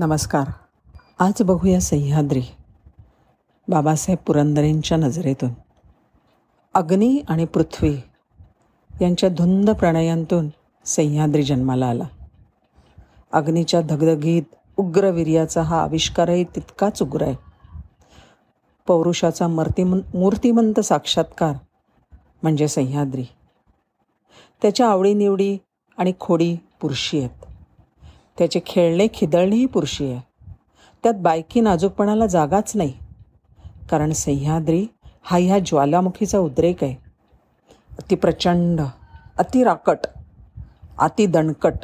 [0.00, 0.46] नमस्कार.
[1.18, 2.42] आज बघूया सह्याद्री.
[3.68, 5.50] बाबासाहेब पुरंदरेंच्या नजरेतून.
[6.74, 7.96] अग्नी आणि पृथ्वी
[9.00, 10.48] यांच्या धुंद प्रणयांतून
[10.84, 12.04] सह्याद्री जन्माला आला.
[13.32, 14.42] अग्नीच्या धगधगीत
[14.76, 17.34] उग्रवीर्याचा हा आविष्कारही तितकाच उग्र आहे.
[18.86, 21.56] पौरुषाचा मर्तिम मूर्तिमंत साक्षात्कार
[22.42, 23.24] म्हणजे सह्याद्री.
[24.62, 25.58] त्याच्या आवडीनिवडी
[25.96, 27.47] आणि खोडी पुरुषी आहेत.
[28.38, 30.20] त्याचे खेळणे खिदळणेही पुरुषी आहे.
[31.02, 32.92] त्यात बायकी नाजूकपणाला जागाच नाही.
[33.90, 34.86] कारण सह्याद्री
[35.22, 36.94] हा ह्या ज्वालामुखीचा उद्रेक आहे.
[37.92, 38.80] अति प्रचंड
[39.38, 39.98] अति राकट
[40.98, 41.74] अति दणकट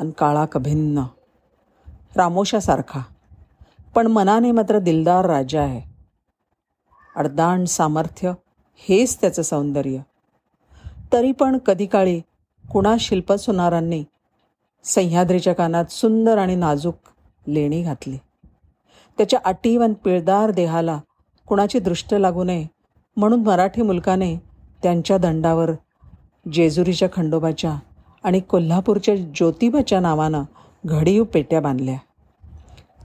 [0.00, 1.02] आणि काळा कभिन्न
[2.16, 3.00] रामोशासारखा.
[3.94, 5.94] पण मनाने मात्र दिलदार राजा आहे.
[7.16, 8.32] अडदाण सामर्थ्य
[8.76, 9.98] हेच त्याचं सौंदर्य.
[11.12, 12.20] तरी पण कधी काळी
[12.72, 14.04] कुणा शिल्पसुनारांनी
[14.84, 16.94] सह्याद्रीच्या कानात सुंदर आणि नाजूक
[17.46, 18.16] लेणी घातली.
[19.18, 21.00] त्याच्या अटीवन पिळदार देहाला
[21.46, 22.66] कुणाची दृष्ट लागू नये
[23.16, 24.36] म्हणून मराठी मुलकाने
[24.82, 25.70] त्यांच्या दंडावर
[26.52, 27.76] जेजुरीच्या खंडोबाच्या
[28.24, 30.42] आणि कोल्हापूरच्या ज्योतिबाच्या नावानं
[30.84, 31.96] घडीव पेट्या बांधल्या.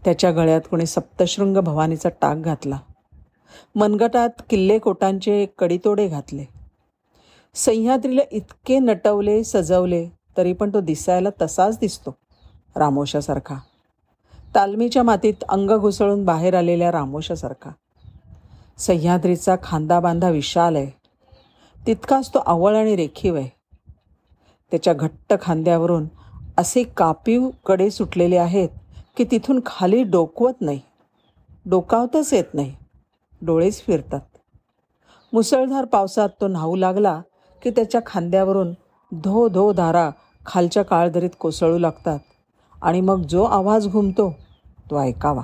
[0.05, 2.79] त्याच्या गळ्यात कोणी सप्तशृंग भवानीचा टाक घातला.
[3.75, 6.45] मनगटात किल्ले कोटांचे कडीतोडे घातले.
[7.55, 12.15] सह्याद्रीला इतके नटवले सजवले तरी पण तो दिसायला तसाच दिसतो
[12.75, 13.55] रामोशासारखा.
[14.55, 17.69] तालमीच्या मातीत अंग घुसळून बाहेर आलेल्या रामोशासारखा.
[18.77, 20.91] सह्याद्रीचा खांदा बांधा विशाल आहे.
[21.87, 23.49] तितकाच तो आवळ आणि रेखीव आहे.
[24.71, 26.07] त्याच्या घट्ट खांद्यावरून
[26.57, 28.69] असे कापीवकडे सुटलेले आहेत
[29.17, 30.79] की तिथून खाली डोकवत नाही.
[31.65, 32.75] डोकावतच येत नाही.
[33.41, 34.19] डोळेच फिरतात.
[35.33, 37.21] मुसळधार पावसात तो न्हाऊ लागला
[37.63, 38.73] की त्याच्या खांद्यावरून
[39.13, 40.09] धो धो धारा
[40.45, 42.19] खालच्या काळदरीत कोसळू लागतात.
[42.81, 44.35] आणि मग जो आवाज घुमतो
[44.89, 45.41] तो ऐकावा.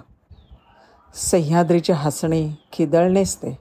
[1.13, 3.57] सह्याद्रीचे हसणे खिदळणेच ते.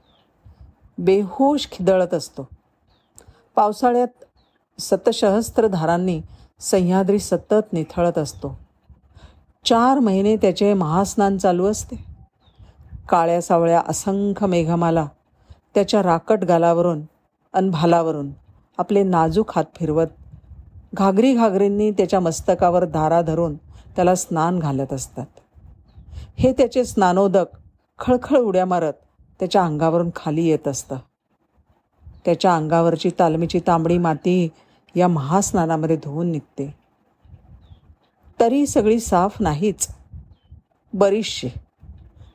[0.97, 2.47] बेहोश खिदळत असतो.
[3.55, 4.23] पावसाळ्यात
[4.79, 6.21] सतसहस्त्र धारांनी
[6.59, 8.59] सह्याद्री सतत निथळत असतो.
[9.65, 12.05] चार महिने त्याचे महास्नान चालू असते.
[13.09, 15.07] काळ्या सावळ्या असंख्य मेघमाला
[15.75, 17.01] त्याच्या राकट गालावरून
[17.53, 18.31] अन भालावरून
[18.77, 20.07] आपले नाजूक हात फिरवत
[20.93, 23.55] घागरी घागरींनी त्याच्या मस्तकावर धारा धरून
[23.95, 25.25] त्याला स्नान घालत असतात.
[26.37, 27.45] हे त्याचे स्नानोदक
[27.99, 28.93] खळखळ उड्या मारत
[29.39, 30.95] त्याच्या अंगावरून खाली येत असतं.
[32.25, 34.49] त्याच्या अंगावरची तालमीची तांबडी माती
[34.95, 36.75] या महास्नानामध्ये धुवून निघते.
[38.39, 39.87] तरी सगळी साफ नाहीच.
[40.93, 41.49] बरीचशी.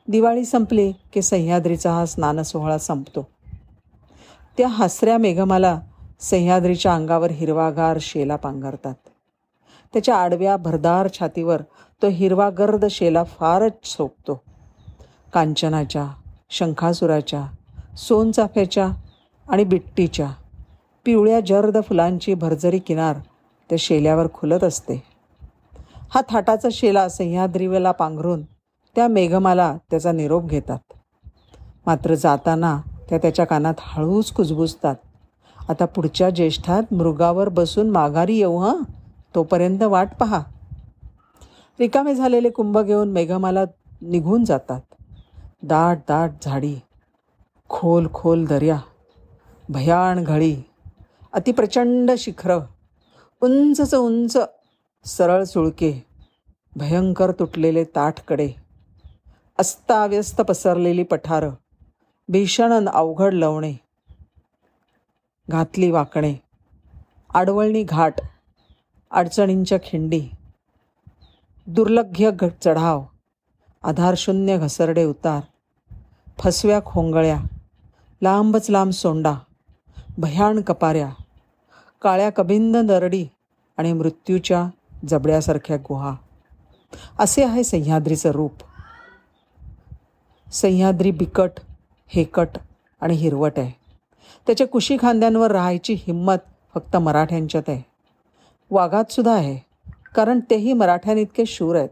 [0.07, 3.27] दिवाळी संपली की सह्याद्रीचा हा स्नान सोहळा संपतो.
[4.57, 5.81] त्या हसऱ्या मेघमाला
[6.21, 8.93] सह्याद्रीच्या अंगावर हिरवागार शेला पांघरतात.
[9.93, 11.61] त्याच्या आडव्या भरदार छातीवर
[12.01, 14.41] तो हिरवा गर्द शेला फारच सोपतो.
[15.33, 16.07] कांचनाच्या
[16.49, 17.45] शंखासुराच्या
[17.97, 18.87] सोनचाफ्याच्या
[19.49, 20.27] आणि बिट्टीच्या
[21.05, 23.15] पिवळ्या जर्द फुलांची भरजरी किनार
[23.69, 25.03] त्या शेल्यावर खुलत असते.
[26.09, 28.41] हा थाटाचा शेला सह्याद्रीवेला पांघरून
[28.95, 30.79] त्या मेघमाला त्याचा निरोप घेतात.
[31.85, 34.95] मात्र जाताना त्या त्याच्या कानात हळूच कुजबुजतात.
[35.69, 38.75] आता पुढच्या ज्येष्ठात मृगावर बसून माघारी येऊ हां?
[39.35, 40.43] तोपर्यंत वाट पहा.
[41.79, 43.63] रिकामे झालेले कुंभ घेऊन मेघमाला
[44.01, 44.81] निघून जातात.
[45.63, 46.75] दाट दाट झाडी
[47.69, 48.77] खोल खोल दर्या
[49.69, 50.55] भयाण घळी
[51.33, 52.61] अतिप्रचंड शिखरं
[53.41, 54.37] उंचच उंच
[55.05, 56.05] सरळ सुळके
[56.75, 58.49] भयंकर तुटलेले ताठकडे
[59.59, 61.49] अस्ताव्यस्त पसरलेली पठारं
[62.29, 63.73] भीषण अवघड लवणे
[65.49, 66.35] घातली वाकणे.
[67.33, 68.13] आडवळणी घाट
[69.11, 70.27] अडचणींच्या खिंडी.
[71.67, 72.31] दुर्लभ्य
[72.65, 73.03] चढाव
[73.83, 75.41] आधारशून्य घसरडे उतार.
[76.39, 77.39] फसव्या खोंगळ्या
[78.21, 79.33] लांबच लांब सोंडा
[80.17, 81.09] भयाण कपाऱ्या.
[82.01, 83.27] काळ्या कबिंद दरडी
[83.77, 84.69] आणि मृत्यूच्या
[85.07, 86.15] जबड्यासारख्या गुहा.
[87.19, 88.53] असे आहे सह्याद्रीचं रूप.
[90.53, 91.51] सह्याद्री बिकट
[92.07, 92.47] हेकट
[93.01, 93.80] आणि हिरवट आहे.
[94.47, 96.37] त्याच्या कुशी खांद्यांवर राहायची हिंमत
[96.73, 97.81] फक्त मराठ्यांच्यात आहे.
[98.71, 99.57] वाघातसुद्धा आहे
[100.15, 101.89] कारण तेही मराठ्यांइतके शूर आहेत.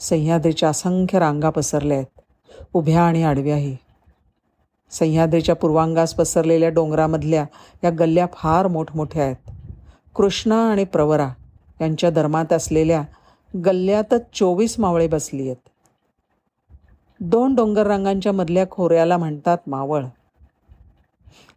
[0.00, 2.20] सह्याद्रीच्या असंख्य रांगा पसरल्या आहेत
[2.74, 3.76] उभ्या आणि आडव्याही.
[4.90, 7.44] सह्याद्रीच्या पूर्वांगास पसरलेल्या डोंगरामधल्या
[7.84, 9.50] या गल्ल्या फार मोठमोठ्या आहेत.
[10.14, 11.28] कृष्णा आणि प्रवरा
[11.80, 13.02] यांच्या धर्मात असलेल्या
[13.64, 15.68] गल्ल्यातच चोवीस मावळे बसली आहेत.
[17.20, 20.04] दोन डोंगर रांगांच्या मधल्या खोऱ्याला म्हणतात मावळ.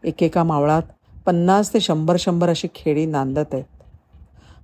[0.03, 0.81] एकेका मावळात
[1.25, 3.63] पन्नास ते शंभर शंभर अशी खेडी नांदत आहेत.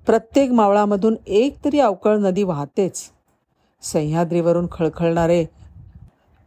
[0.05, 3.01] प्रत्येक मावळामधून एक तरी अवकळ नदी वाहतेच.
[3.81, 5.45] सह्याद्रीवरून खळखळणारे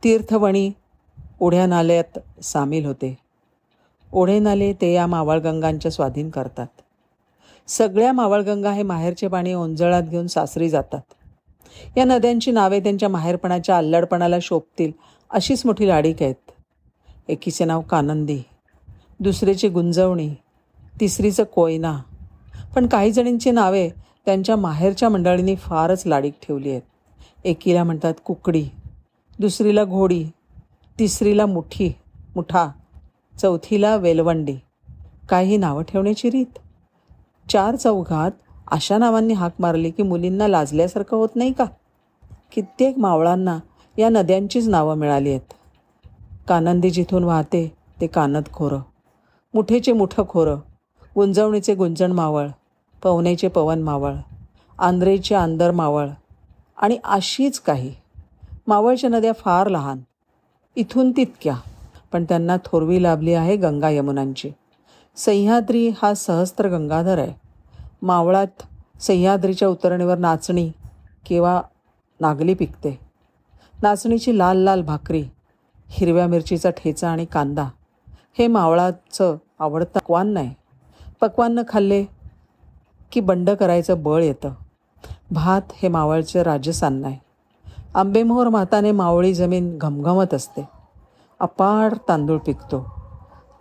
[0.05, 0.72] तीर्थवणी
[1.40, 3.19] ओढ्या नाल्यात सामील होते.
[4.12, 6.66] ओढे नाले ते या मावळगंगांच्या स्वाधीन करतात.
[7.69, 11.00] सगळ्या मावळगंगा हे माहेरचे पाणी ओंजळात घेऊन सासरी जातात.
[11.96, 14.93] या नद्यांची नावे त्यांच्या माहेरपणाच्या अल्लडपणाला शोभतील
[15.31, 16.50] अशीच मोठी लाडीक आहेत.
[17.28, 18.43] एकीचे नाव कानंदी.
[19.20, 20.29] दुसरीची गुंजवणी
[21.00, 22.00] तिसरीचं कोयना.
[22.75, 23.88] पण काही जणींची नावे
[24.25, 26.82] त्यांच्या माहेरच्या मंडळींनी फारच लाडीक ठेवली आहेत.
[27.44, 28.65] एकीला म्हणतात कुकडी
[29.38, 30.25] दुसरीला घोडी
[30.99, 31.93] तिसरीला मुठी
[32.35, 32.69] मुठा
[33.41, 34.56] चौथीला वेलवंडी.
[35.29, 36.59] काही नावं ठेवण्याची रीत?
[37.50, 38.31] चार चौघात
[38.71, 41.64] अशा नावांनी हाक मारली की मुलींना लाजल्यासारखं होत नाही का?
[42.53, 43.59] कित्येक मावळांना
[43.99, 45.53] या नद्यांचीच नावं मिळाली आहेत.
[46.49, 48.81] कानंदी जिथून वाहते ते कानद खोरं
[49.55, 50.59] मुठेचे मुठं खोरं
[51.17, 52.49] गुंजवणीचे गुंजण मावळ
[53.03, 54.15] पवनेचे पवन मावळ
[54.79, 56.09] आंध्रेचे आंदर मावळ
[56.77, 57.95] आणि अशीच काही.
[58.67, 60.00] मावळच्या नद्या फार लहान
[60.77, 61.55] इथून तितक्या
[62.12, 64.50] पण त्यांना थोरवी लाभली आहे गंगा यमुनांची.
[65.17, 67.33] सह्याद्री हा सहस्त्र गंगाधर आहे.
[68.03, 68.62] मावळात
[69.00, 70.71] सह्याद्रीच्या उतरणीवर नाचणी
[71.27, 71.61] किंवा
[72.21, 72.99] नागली पिकते.
[73.83, 75.25] नाचणीची लाल लाल भाकरी
[75.89, 77.69] हिरव्या मिरचीचा ठेचा आणि कांदा
[78.38, 80.55] हे मावळाचं आवडतं पकवान नाही.
[81.20, 82.05] पकवान खाल्ले
[83.12, 84.50] की बंड करायचं बळ येतं.
[85.31, 87.19] भात हे मावळचं राजसान नाही.
[87.94, 90.69] आंबेमोहर माताने मावळी जमीन घमघमत असते.
[91.40, 92.94] अपार तांदूळ पिकतो.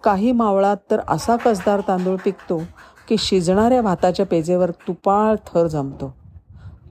[0.04, 2.62] काही मावळात तर असा कसदार तांदूळ पिकतो
[3.08, 6.14] की शिजणाऱ्या भाताच्या पेजेवर तुपाळ थर जमतो.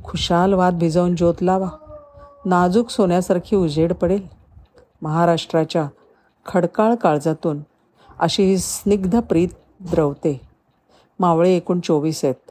[0.05, 1.69] खुशाल वाद भिजवून ज्योत लावा.
[2.44, 4.27] नाजूक सोन्यासारखी उजेड पडेल.
[5.03, 5.88] महाराष्ट्राच्या
[6.47, 7.61] खडकाळ काळजातून
[8.19, 9.49] अशी स्निग्ध प्रीत
[9.81, 10.41] द्रवते.
[11.19, 12.51] मावळे एकूण चोवीस आहेत.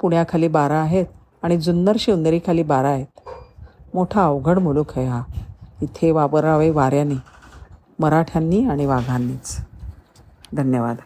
[0.00, 1.06] पुण्याखाली बारा आहेत
[1.42, 3.28] आणि जुन्नर शिवनेरीखाली बारा आहेत.
[3.94, 5.22] मोठा अवघड मुलूक आहे हा.
[5.82, 7.14] इथे वापरावे वाऱ्याने
[7.98, 9.56] मराठ्यांनी आणि वाघांनीच.
[10.52, 10.96] धन्यवाद.